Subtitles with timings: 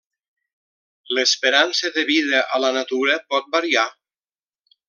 [1.17, 3.89] L'esperança de vida a la natura pot variar.